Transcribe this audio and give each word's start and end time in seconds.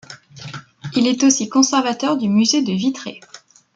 Il 0.95 1.05
est 1.05 1.23
aussi 1.23 1.47
conservateur 1.47 2.17
du 2.17 2.27
musée 2.27 2.63
de 2.63 2.71
Vitré. 2.73 3.19